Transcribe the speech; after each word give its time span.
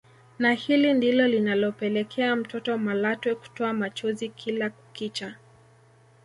Na 0.39 0.53
hili 0.53 0.93
ndilo 0.93 1.27
linalopelekea 1.27 2.35
mtoto 2.35 2.77
Malatwe 2.77 3.35
kutoa 3.35 3.73
machozi 3.73 4.29
kila 4.29 4.69
kukicha 4.69 5.35